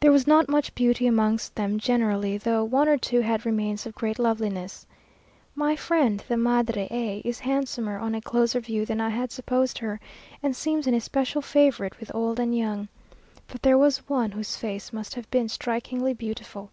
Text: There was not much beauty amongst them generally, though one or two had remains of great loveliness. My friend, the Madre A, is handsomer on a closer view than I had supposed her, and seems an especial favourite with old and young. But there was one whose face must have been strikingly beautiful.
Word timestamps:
There 0.00 0.10
was 0.10 0.26
not 0.26 0.48
much 0.48 0.74
beauty 0.74 1.06
amongst 1.06 1.54
them 1.54 1.78
generally, 1.78 2.36
though 2.36 2.64
one 2.64 2.88
or 2.88 2.98
two 2.98 3.20
had 3.20 3.46
remains 3.46 3.86
of 3.86 3.94
great 3.94 4.18
loveliness. 4.18 4.88
My 5.54 5.76
friend, 5.76 6.18
the 6.26 6.36
Madre 6.36 6.88
A, 6.90 7.18
is 7.24 7.38
handsomer 7.38 7.96
on 7.96 8.12
a 8.16 8.20
closer 8.20 8.58
view 8.58 8.84
than 8.84 9.00
I 9.00 9.10
had 9.10 9.30
supposed 9.30 9.78
her, 9.78 10.00
and 10.42 10.56
seems 10.56 10.88
an 10.88 10.94
especial 10.94 11.42
favourite 11.42 12.00
with 12.00 12.12
old 12.12 12.40
and 12.40 12.58
young. 12.58 12.88
But 13.46 13.62
there 13.62 13.78
was 13.78 13.98
one 14.08 14.32
whose 14.32 14.56
face 14.56 14.92
must 14.92 15.14
have 15.14 15.30
been 15.30 15.48
strikingly 15.48 16.12
beautiful. 16.12 16.72